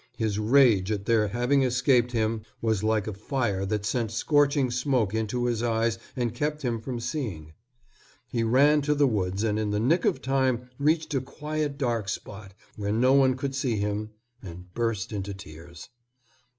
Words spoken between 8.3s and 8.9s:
ran